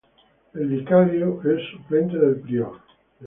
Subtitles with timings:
[0.55, 2.73] El vicario es el suplente del prior.